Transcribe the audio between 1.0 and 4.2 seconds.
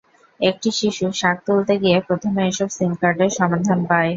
শাক তুলতে গিয়ে প্রথমে এসব সিম কার্ডের সন্ধান পায়।